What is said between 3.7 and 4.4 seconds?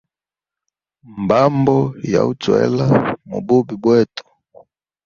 bwetu.